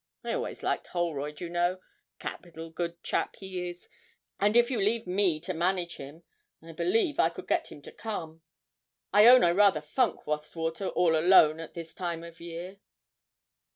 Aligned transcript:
I 0.23 0.33
always 0.33 0.63
liked 0.63 0.87
Holroyd, 0.87 1.39
you 1.41 1.47
know 1.49 1.79
capital 2.17 2.71
good 2.71 3.03
chap 3.03 3.35
he 3.35 3.69
is, 3.69 3.87
and 4.39 4.57
if 4.57 4.71
you 4.71 4.81
leave 4.81 5.05
me 5.05 5.39
to 5.41 5.53
manage 5.53 5.97
him, 5.97 6.23
I 6.59 6.71
believe 6.71 7.19
I 7.19 7.29
could 7.29 7.47
get 7.47 7.71
him 7.71 7.83
to 7.83 7.91
come. 7.91 8.41
I 9.13 9.27
own 9.27 9.43
I 9.43 9.51
rather 9.51 9.79
funk 9.79 10.21
Wastwater 10.25 10.89
all 10.95 11.15
alone 11.15 11.59
at 11.59 11.75
this 11.75 11.93
time 11.93 12.23
of 12.23 12.39
year.' 12.41 12.77